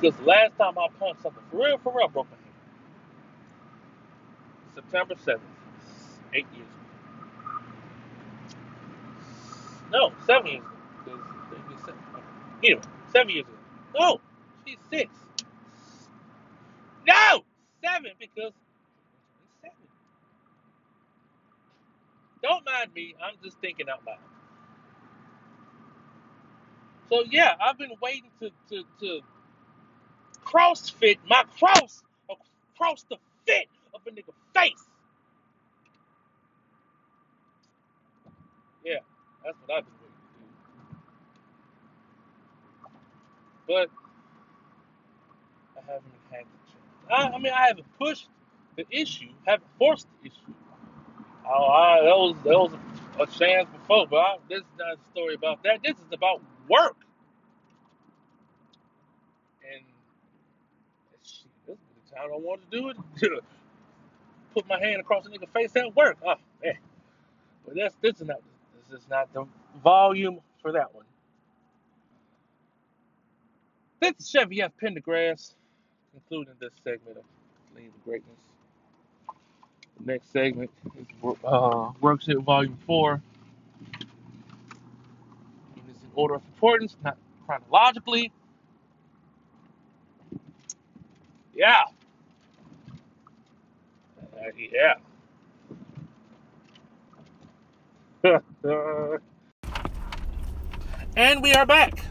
[0.00, 2.66] Because the last time I punched something for real, for real, I broke my hand.
[4.74, 5.40] September 7th,
[6.34, 6.92] eight years ago.
[9.92, 11.18] No, seven years ago.
[11.86, 12.00] Seven.
[12.64, 13.58] Anyway, seven years ago.
[13.98, 14.20] No,
[14.66, 15.10] she's six.
[17.06, 17.44] No,
[17.84, 18.52] seven because
[19.62, 19.76] seven.
[22.42, 23.14] Don't mind me.
[23.24, 24.18] I'm just thinking out loud.
[27.10, 29.20] So yeah, I've been waiting to to to
[30.44, 33.16] crossfit my cross across the
[33.46, 34.84] fit of a nigga face.
[38.84, 38.98] Yeah,
[39.44, 40.16] that's what I've been waiting
[43.68, 43.88] to do.
[43.88, 43.90] But
[45.76, 47.32] I haven't had the chance.
[47.32, 48.28] I, I mean, I haven't pushed
[48.76, 50.54] the issue, haven't forced the issue.
[51.46, 52.72] Oh, I, that was that was
[53.20, 55.82] a chance before, but I, this is not a story about that.
[55.82, 56.96] This is about work.
[59.72, 59.82] And
[61.22, 62.96] shit, this is the time I want to do it.
[64.54, 66.16] Put my hand across the nigga face at work.
[66.24, 66.78] Oh man.
[67.66, 68.38] But that's this is not
[68.90, 69.46] this is not the
[69.82, 71.04] volume for that one.
[74.00, 74.72] This is Chevy F.
[74.82, 75.54] Pendergrass,
[76.12, 77.24] concluding this segment of
[77.74, 78.38] Lean to Greatness.
[79.98, 81.06] The next segment is
[81.44, 83.20] uh, Work Shit Volume 4.
[86.16, 88.32] Order of importance, not chronologically.
[91.54, 91.84] Yeah.
[94.20, 94.94] Uh, yeah.
[101.16, 102.02] and we are back.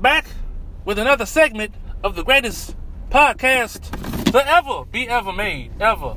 [0.00, 0.26] Back
[0.84, 1.74] with another segment
[2.04, 2.76] of the greatest
[3.08, 3.90] podcast
[4.30, 6.16] to ever be ever made, ever.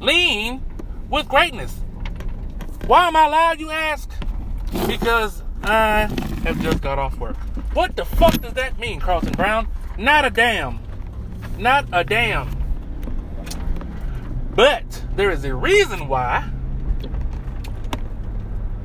[0.00, 0.62] Lean
[1.10, 1.78] with greatness.
[2.86, 4.10] Why am I loud, you ask?
[4.86, 6.08] Because I
[6.44, 7.36] have just got off work.
[7.74, 9.68] What the fuck does that mean, Carlton Brown?
[9.96, 10.80] Not a damn.
[11.58, 12.56] Not a damn.
[14.54, 16.50] But there is a reason why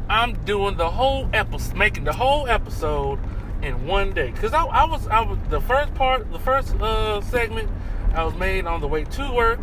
[0.10, 3.20] I'm doing the whole episode, making the whole episode
[3.62, 4.32] in one day.
[4.32, 7.70] Cause I, I was, I was the first part, the first uh, segment,
[8.14, 9.60] I was made on the way to work,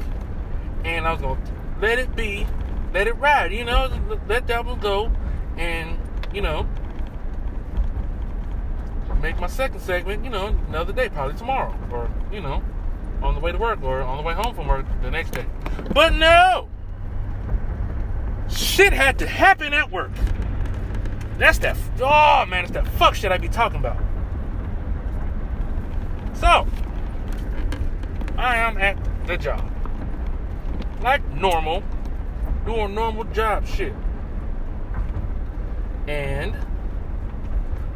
[0.84, 1.40] and I was gonna
[1.80, 2.46] let it be,
[2.92, 3.52] let it ride.
[3.52, 3.88] You know,
[4.28, 5.10] let that one go,
[5.56, 5.98] and
[6.34, 6.66] you know,
[9.22, 10.24] make my second segment.
[10.24, 12.62] You know, another day, probably tomorrow, or you know,
[13.22, 15.46] on the way to work, or on the way home from work the next day.
[15.92, 16.68] But no,
[18.50, 20.12] shit had to happen at work.
[21.38, 21.76] That's that.
[22.00, 23.96] Oh man, it's that fuck shit I be talking about.
[26.34, 26.66] So,
[28.36, 29.70] I am at the job.
[31.02, 31.82] Like normal,
[32.66, 33.94] doing normal job shit.
[36.06, 36.54] And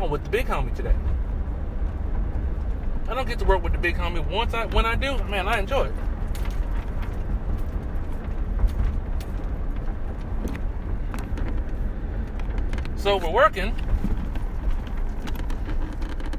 [0.00, 0.94] I'm with the big homie today.
[3.08, 5.48] I don't get to work with the big homie once I when I do, man,
[5.48, 5.94] I enjoy it.
[12.96, 13.74] So we're working,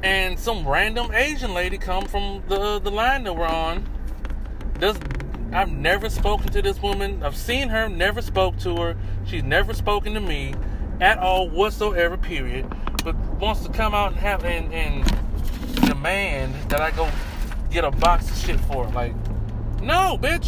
[0.03, 3.87] and some random Asian lady come from the the line that we're on.
[4.79, 4.97] This
[5.51, 7.23] I've never spoken to this woman.
[7.23, 8.97] I've seen her, never spoke to her.
[9.25, 10.53] She's never spoken to me
[10.99, 12.17] at all whatsoever.
[12.17, 12.67] Period.
[13.03, 15.05] But wants to come out and have and, and
[15.87, 17.09] demand that I go
[17.71, 18.91] get a box of shit for her.
[18.91, 19.15] Like,
[19.81, 20.47] no, bitch.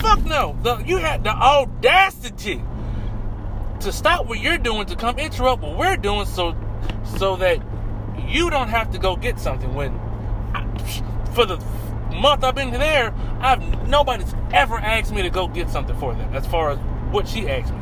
[0.00, 0.56] Fuck no.
[0.62, 2.62] The, you had the audacity
[3.80, 6.56] to stop what you're doing to come interrupt what we're doing so
[7.18, 7.58] so that
[8.26, 9.92] you don't have to go get something when
[10.54, 10.66] I,
[11.34, 11.58] for the
[12.14, 16.34] month I've been there I've nobody's ever asked me to go get something for them
[16.34, 16.78] as far as
[17.12, 17.80] what she asked me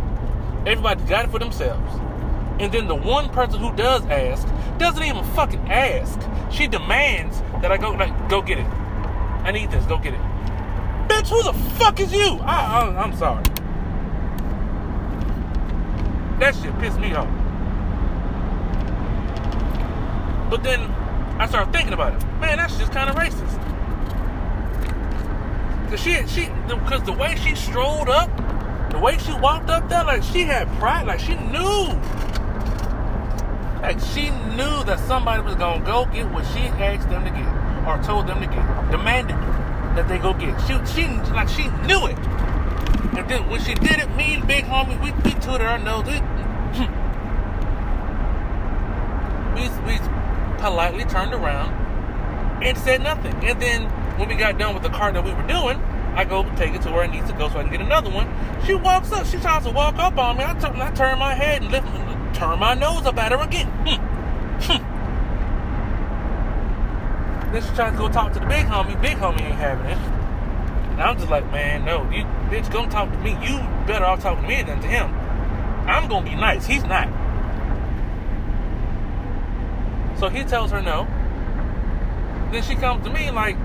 [0.67, 2.01] everybody got it for themselves.
[2.61, 4.49] And then the one person who does ask
[4.79, 6.21] doesn't even fucking ask.
[6.51, 8.67] She demands that I go like go get it.
[8.67, 9.85] I need this.
[9.87, 10.21] Go get it.
[11.09, 12.39] Bitch who the fuck is you?
[12.43, 13.43] I, I, I'm sorry.
[16.39, 17.29] That shit pissed me off.
[20.51, 20.81] But then
[21.39, 22.25] I started thinking about it.
[22.41, 23.61] Man, that's just kind of racist.
[25.91, 28.31] Cause she, she, because the way she strolled up,
[28.95, 31.89] the way she walked up there, like she had pride, like she knew,
[33.83, 37.49] like she knew that somebody was gonna go get what she asked them to get
[37.89, 39.35] or told them to get, demanded
[39.97, 40.57] that they go get.
[40.61, 42.17] She, she, like she knew it.
[43.19, 46.07] And then when she did it, me and Big Homie, we, we tooted our nose.
[46.07, 46.13] We,
[49.59, 49.99] we, we
[50.59, 51.75] politely turned around
[52.63, 53.35] and said nothing.
[53.45, 55.83] And then when we got done with the cart that we were doing,
[56.15, 58.11] I go take it to where it needs to go so I can get another
[58.11, 58.29] one.
[58.65, 59.27] She walks up.
[59.27, 60.45] She tries to walk up on me.
[60.45, 61.87] I, t- I turn my head and lift,
[62.35, 63.67] turn my nose up at her again.
[63.67, 64.01] Hmm.
[64.63, 64.83] Hmm.
[67.53, 69.01] then she tries to go talk to the big homie.
[69.03, 69.99] Big homie ain't having it.
[70.95, 73.33] And I'm just like, man, no, you bitch, don't talk to me.
[73.43, 75.13] You better off talking to me than to him.
[75.89, 76.65] I'm gonna be nice.
[76.67, 77.09] He's not.
[80.21, 81.09] So he tells her no.
[82.53, 83.57] Then she comes to me like,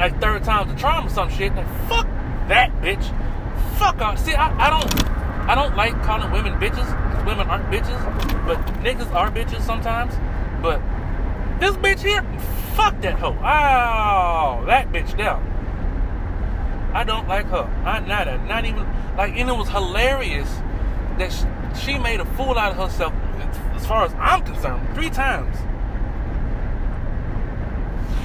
[0.00, 1.54] like third time's the charm or some shit.
[1.54, 2.06] Like, fuck
[2.48, 3.04] that bitch.
[3.78, 4.18] Fuck off.
[4.18, 5.08] See, I, I don't,
[5.48, 6.86] I don't like calling women bitches.
[7.12, 8.02] Cause women aren't bitches,
[8.46, 10.14] but niggas are bitches sometimes.
[10.62, 10.80] But
[11.60, 12.22] this bitch here,
[12.74, 13.36] fuck that hoe.
[13.38, 15.46] Oh, that bitch down.
[16.94, 17.70] I don't like her.
[17.84, 18.86] I not a, not even
[19.18, 20.48] like, and it was hilarious
[21.18, 23.12] that she, she made a fool out of herself.
[23.74, 25.56] As far as I'm concerned, three times.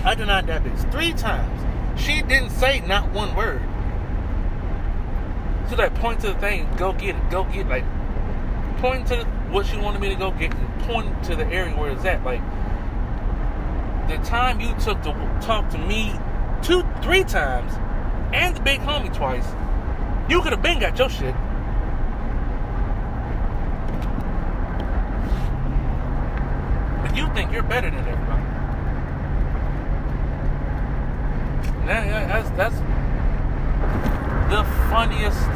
[0.05, 1.99] I denied that bitch three times.
[1.99, 3.61] She didn't say not one word.
[5.67, 7.83] So that point to the thing, go get it, go get like
[8.77, 11.89] point to what she wanted me to go get and point to the area where
[11.89, 12.23] it's at.
[12.23, 12.41] Like
[14.07, 16.13] the time you took to talk to me
[16.61, 17.73] two, three times,
[18.31, 19.47] and the big homie twice,
[20.29, 21.33] you could have been got your shit.
[27.01, 28.25] But you think you're better than everybody.
[31.65, 32.75] Now, that's that's
[34.49, 35.47] the funniest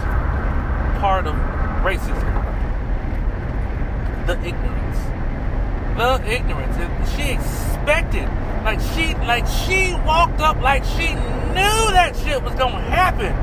[0.99, 1.35] part of
[1.83, 2.29] racism.
[4.27, 4.97] The ignorance.
[5.97, 7.11] The ignorance.
[7.15, 8.29] She expected
[8.63, 13.33] like she like she walked up like she knew that shit was gonna happen.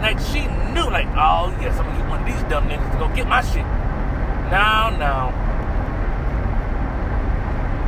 [0.00, 2.98] Like she knew, like, oh yes, I'm gonna get one of these dumb niggas to
[2.98, 3.64] go get my shit.
[4.50, 5.30] Now, now.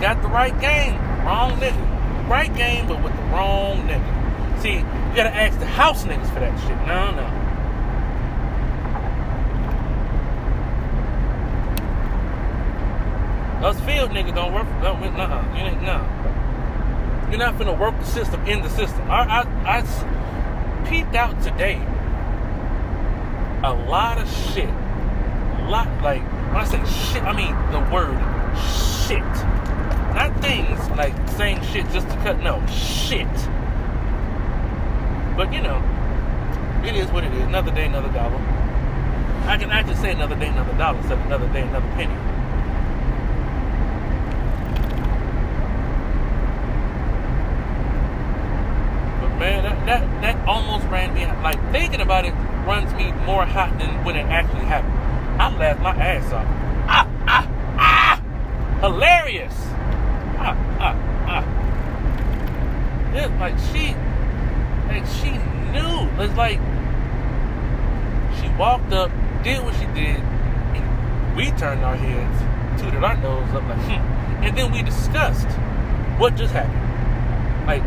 [0.01, 1.92] Got the right game, wrong nigga.
[2.33, 4.63] Right game, but with the wrong nigga.
[4.63, 6.79] See, you gotta ask the house niggas for that shit.
[6.87, 7.27] No, no.
[13.69, 14.67] Us field niggas don't work.
[14.81, 17.29] No, nah, you ain't nah.
[17.29, 19.11] You're not gonna work the system in the system.
[19.11, 21.83] I, I, I peeped out today.
[23.63, 24.71] A lot of shit.
[24.71, 28.17] A lot like when I say shit, I mean the word
[29.07, 29.52] shit.
[30.15, 32.43] Not things like saying shit just to cut.
[32.43, 33.27] No, shit.
[35.37, 35.83] But you know,
[36.85, 37.43] it is what it is.
[37.45, 38.37] Another day, another dollar.
[39.47, 42.15] I can actually say another day, another dollar of another day, another penny.
[49.21, 52.35] But man, that, that that almost ran me like thinking about it
[52.67, 54.93] runs me more hot than when it actually happened.
[55.41, 56.47] I laughed my ass off.
[56.87, 57.47] Ah ah
[57.79, 58.23] ah!
[58.81, 59.55] Hilarious!
[60.39, 60.97] Ah ah
[61.27, 61.43] ah!
[63.15, 63.95] It's like she,
[64.89, 65.33] like she
[65.73, 66.09] knew.
[66.23, 66.59] It's like
[68.41, 69.11] she walked up,
[69.43, 74.19] did what she did, and we turned our heads, tooted our nose up like, hmm.
[74.45, 75.49] And then we discussed
[76.19, 77.67] what just happened.
[77.67, 77.83] Like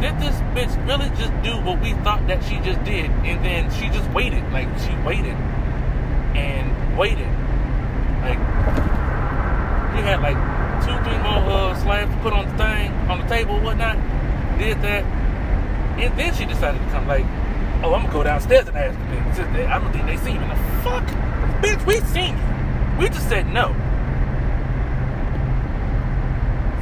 [0.00, 3.10] did this bitch really just do what we thought that she just did?
[3.26, 4.44] And then she just waited.
[4.52, 5.34] Like, she waited
[6.38, 7.26] and waited.
[8.22, 8.38] Like,
[9.90, 10.38] we had like
[10.86, 13.96] two, three more uh, slabs to put on the thing, on the table, whatnot.
[14.58, 15.04] Did that.
[15.98, 17.24] And then she decided to come, like,
[17.84, 19.70] oh, I'm gonna go downstairs and ask them.
[19.70, 20.46] I don't think they see me.
[20.46, 21.04] The fuck?
[21.62, 22.98] Bitch, we seen you.
[22.98, 23.74] We just said no.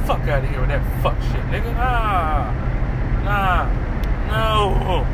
[0.07, 1.73] Fuck out of here with that fuck shit, nigga.
[1.77, 2.51] Ah.
[3.23, 3.67] Nah.
[4.27, 5.05] No.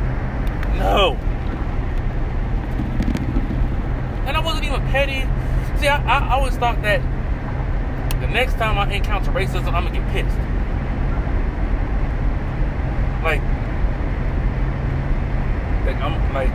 [0.78, 1.16] No.
[4.26, 5.26] And I wasn't even petty.
[5.80, 7.02] See, I, I always thought that
[8.20, 10.38] the next time I encounter racism, I'm gonna get pissed.
[13.24, 13.40] Like,
[15.86, 16.52] like I'm like,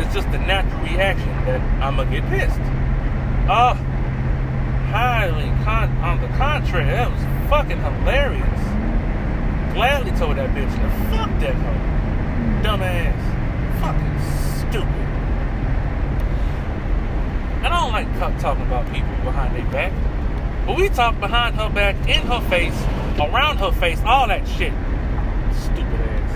[0.00, 2.58] it's just the natural reaction that I'm gonna get pissed.
[3.50, 3.74] Oh,
[4.90, 8.58] highly con- on the contrary, that was fucking hilarious
[9.78, 12.62] gladly told that bitch to fuck that hoe.
[12.64, 13.14] Dumbass.
[13.80, 14.18] Fucking
[14.58, 14.88] stupid.
[17.62, 19.92] And I don't like talking about people behind their back.
[20.66, 22.74] But we talk behind her back, in her face,
[23.20, 24.72] around her face, all that shit.
[25.54, 26.32] Stupid ass.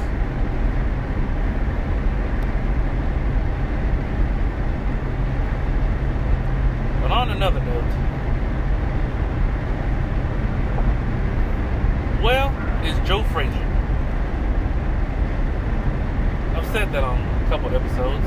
[7.03, 7.83] But on another note,
[12.23, 12.53] well,
[12.85, 13.69] is Joe Frazier.
[16.55, 18.25] I've said that on a couple episodes.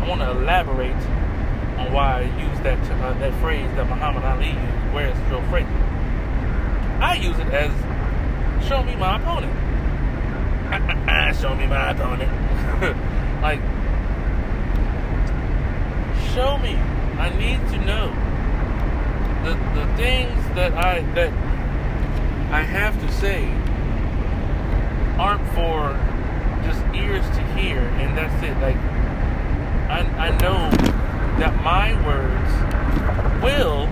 [0.00, 0.96] I want to elaborate
[1.78, 4.94] on why I use that uh, that phrase that Muhammad Ali used.
[4.94, 5.70] Where's Joe Frazier?
[7.00, 7.70] I use it as
[8.68, 9.52] show me my opponent.
[11.40, 12.30] show me my opponent.
[13.42, 13.60] like,
[16.34, 16.74] show me.
[17.18, 18.08] I need to know
[19.44, 21.32] the the things that I that
[22.50, 23.44] I have to say,
[25.20, 25.94] aren't for
[26.66, 28.58] just ears to hear, and that's it.
[28.58, 28.76] Like,
[29.88, 30.68] I, I know
[31.38, 32.50] that my words
[33.40, 33.86] will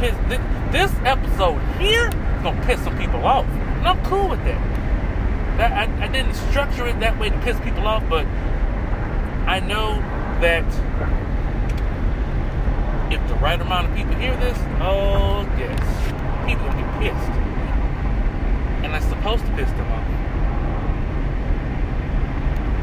[0.00, 0.16] piss.
[0.30, 0.40] This,
[0.72, 5.58] this episode here is gonna piss some people off, and I'm cool with that.
[5.58, 8.24] That I, I didn't structure it that way to piss people off, but
[9.46, 10.00] I know
[10.40, 10.64] that
[13.12, 17.43] if the right amount of people hear this, oh yes, people gonna get pissed
[18.94, 20.06] that's supposed to piss them off.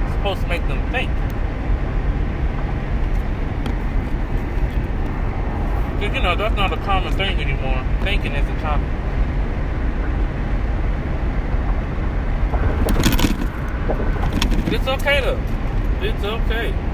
[0.04, 1.10] It's supposed to make them think.
[5.96, 7.82] Because, you know, that's not a common thing anymore.
[8.04, 8.90] Thinking isn't common.
[14.74, 15.40] It's okay, though.
[16.02, 16.91] It's okay.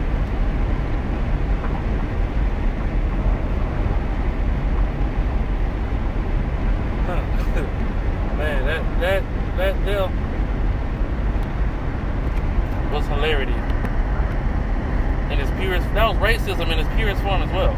[16.27, 17.71] Racism in its purest form as well.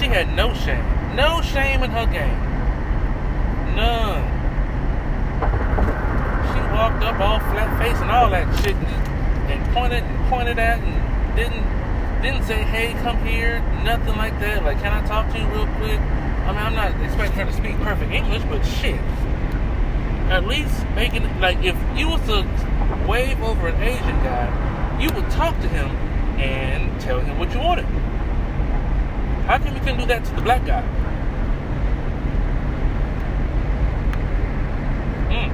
[0.00, 0.84] She had no shame.
[1.14, 2.40] No shame in her game.
[3.76, 4.24] None.
[6.48, 8.86] She walked up all flat face and all that shit and,
[9.52, 11.76] and pointed and pointed at and didn't
[12.22, 14.64] didn't say, hey, come here, nothing like that.
[14.64, 16.00] Like, can I talk to you real quick?
[16.00, 19.00] I mean, I'm not expecting her to speak perfect English, but shit.
[20.32, 22.48] At least making like if you was to
[23.06, 24.65] wave over an Asian guy,
[25.00, 25.88] you would talk to him
[26.40, 27.84] and tell him what you wanted.
[29.46, 30.80] How come you couldn't do that to the black guy?
[35.30, 35.50] Hmm.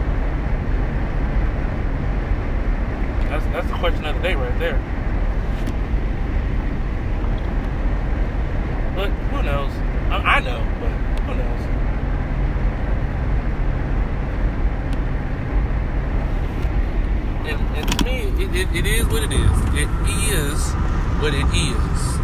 [3.28, 4.78] That's that's the question of the day right there.
[8.94, 9.72] But who knows?
[10.10, 10.90] I, I know, but
[11.26, 11.72] who knows?
[18.42, 19.50] It, it, it is what it is.
[19.74, 19.88] It
[20.34, 20.72] is
[21.22, 22.18] what it is.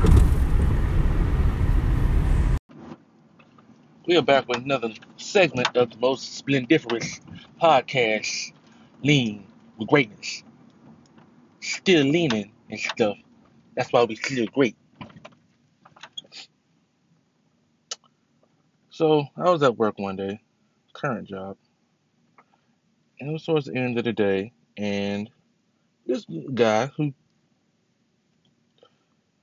[4.07, 7.21] We are back with another segment of the most splendiferous
[7.63, 8.53] podcast,
[9.05, 9.47] Lean
[9.79, 10.43] with Greatness.
[11.61, 13.17] Still leaning and stuff.
[13.77, 14.77] That's why we still great.
[18.91, 20.41] So I was at work one day,
[20.95, 21.57] current job,
[23.21, 25.31] and it was towards the end of the day, and
[26.09, 27.13] this guy who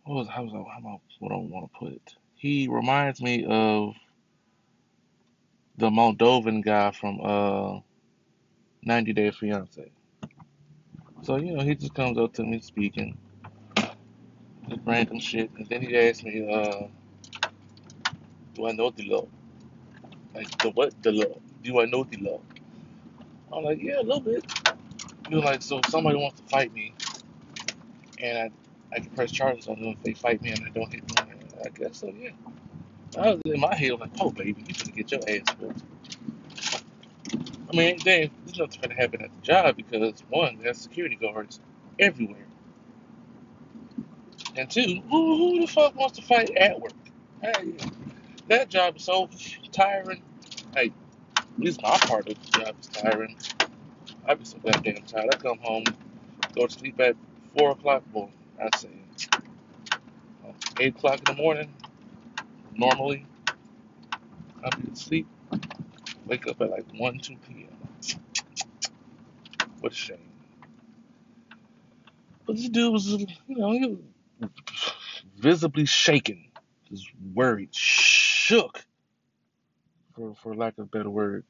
[0.03, 2.15] what was how was I, how, what do I want to put it?
[2.35, 3.93] He reminds me of
[5.77, 7.79] the Moldovan guy from uh
[8.83, 9.91] 90 Day Fiance.
[11.23, 13.17] So you know he just comes up to me speaking,
[14.67, 16.87] just random shit, and then he asks me, uh,
[18.55, 19.27] "Do I know the law?"
[20.33, 21.01] Like the what?
[21.03, 21.39] The law?
[21.63, 22.41] Do I know the law?
[23.53, 24.45] I'm like, yeah, a little bit.
[25.29, 26.93] You know, like so if somebody wants to fight me,
[28.19, 28.51] and I
[28.95, 31.27] I can press charges on them if they fight me and I don't hit them.
[31.65, 32.29] I guess so, yeah.
[33.17, 35.81] I was in my head like, oh baby, you gonna get your ass whooped.
[37.71, 41.59] I mean, then there's nothing gonna happen at the job because one, there's security guards
[41.99, 42.45] everywhere,
[44.55, 46.93] and two, who, who the fuck wants to fight at work?
[47.41, 47.75] Hey,
[48.47, 49.29] that job is so
[49.71, 50.21] tiring.
[50.75, 50.93] Hey,
[51.37, 53.37] at least my part of the job is tiring.
[54.27, 55.33] I be so goddamn tired.
[55.33, 55.85] I come home,
[56.55, 57.15] go to sleep at
[57.57, 58.03] four o'clock.
[58.13, 58.89] Well, I say
[60.47, 61.73] uh, eight o'clock in the morning.
[62.75, 63.25] Normally,
[64.63, 65.27] I'd be asleep.
[66.27, 67.77] Wake up at like one, two p.m.
[69.81, 70.17] What a shame.
[72.47, 73.99] But this dude was, you know, he was
[75.37, 76.51] visibly shaken,
[76.89, 78.85] just worried, shook,
[80.15, 81.45] for for lack of a better word.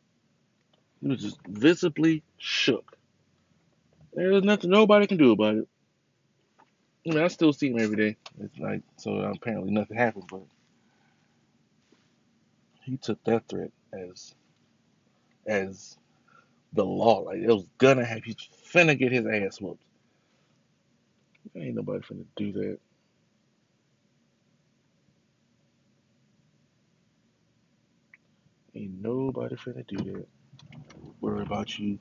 [1.02, 2.98] He was just visibly shook.
[4.14, 5.68] There's nothing nobody can do about it.
[7.08, 8.18] I mean, I still see him every day.
[8.41, 10.43] It's like so apparently nothing happened, but
[12.84, 14.36] he took that threat as
[15.48, 15.98] as
[16.74, 17.22] the law.
[17.22, 18.24] Like it was gonna happen.
[18.26, 18.38] He's
[18.74, 19.84] finna get his ass whooped.
[21.56, 22.80] Ain't nobody finna do that.
[28.76, 30.28] Ain't nobody finna do that.
[31.26, 31.98] Worry about you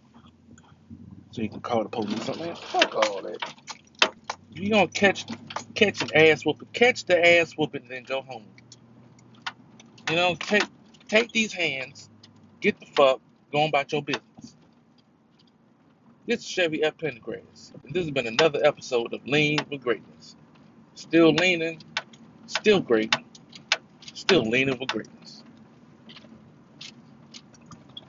[1.31, 2.20] so you can call the police.
[2.20, 2.47] or something.
[2.47, 3.55] Man, fuck all that.
[4.51, 5.25] If you gonna catch
[5.75, 8.45] catch an ass whooping, catch the ass whooping, and then go home.
[10.11, 10.64] You know, take
[11.09, 12.11] take these hands,
[12.61, 14.57] get the fuck, go on about your business.
[16.27, 16.99] This is Chevy F.
[16.99, 20.37] Pendergrass, and this has been another episode of Lean with Greatness.
[20.97, 21.81] Still leaning,
[22.45, 23.16] still great,
[24.12, 25.45] still leaning with greatness.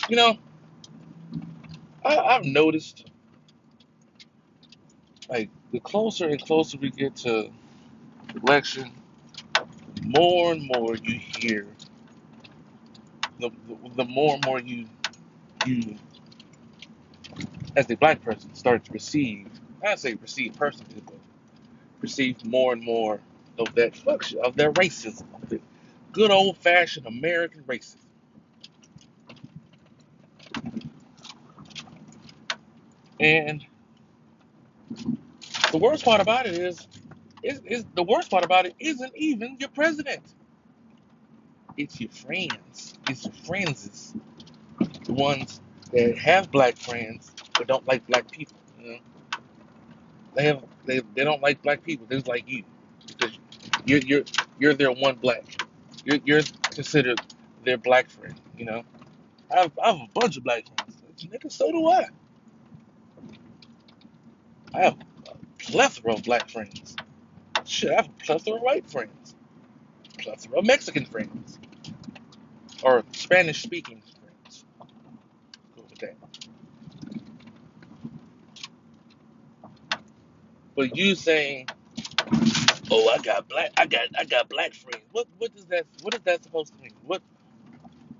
[0.10, 0.38] You know,
[2.06, 3.08] I, I've noticed,
[5.30, 7.50] like, the closer and closer we get to
[8.44, 8.92] election,
[10.04, 11.68] more and more you hear,
[13.40, 14.88] the, the, the more and more you,
[15.66, 15.98] you,
[17.76, 19.48] as a black person, start to receive,
[19.86, 21.16] I say receive personally, but
[22.02, 23.22] receive more and more
[23.60, 25.62] of that shit, of their racism, of the
[26.14, 27.98] good old fashioned American racism.
[33.20, 33.66] And
[35.72, 36.88] the worst part about it is,
[37.44, 40.24] is, is the worst part about it isn't even your president.
[41.78, 42.96] It's your friends.
[43.10, 44.16] It's your friends,
[45.06, 45.62] the ones
[45.92, 48.58] that have black friends but don't like black people.
[48.80, 48.98] You know,
[50.36, 52.06] they have they, they don't like black people.
[52.08, 52.64] They just like you
[53.08, 53.38] because
[53.86, 54.24] you're you're
[54.60, 55.44] you're their one black.
[56.06, 56.42] You're you're
[56.72, 57.20] considered
[57.64, 58.40] their black friend.
[58.58, 58.84] You know,
[59.56, 61.02] I have I have a bunch of black friends.
[61.26, 62.08] Nigga, so do I.
[64.76, 64.98] I have
[65.30, 66.98] a plethora of black friends.
[67.64, 69.36] Shit, I have a plethora of white friends,
[70.18, 71.58] plethora of Mexican friends,
[72.84, 74.66] or Spanish speaking friends.
[75.76, 76.18] Go with that.
[80.76, 81.70] But you saying,
[82.92, 85.86] "Oh, I got black, I got, I got black friends." What, what is that?
[86.02, 86.92] What is that supposed to mean?
[87.04, 87.22] What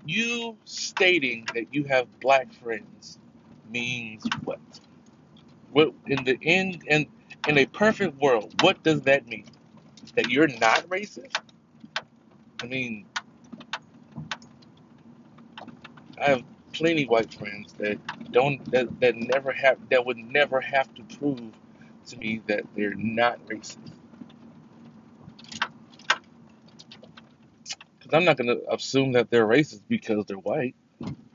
[0.06, 3.18] you stating that you have black friends
[3.70, 4.60] means what?
[5.72, 7.06] What in the end, in
[7.48, 9.46] in a perfect world, what does that mean?
[10.16, 11.36] That you're not racist?
[12.62, 13.06] I mean,
[16.20, 17.98] I have plenty white friends that
[18.32, 21.52] don't that, that never have that would never have to prove
[22.08, 23.78] to me that they're not racist.
[28.00, 30.76] Because I'm not gonna assume that they're racist because they're white.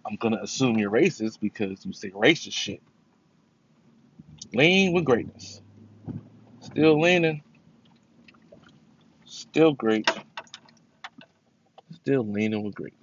[0.08, 2.82] I'm gonna assume you're racist because you say racist shit.
[4.54, 5.62] Lean with greatness.
[6.62, 7.44] Still leaning.
[9.26, 10.10] Still great.
[11.94, 13.01] Still leaning with greatness.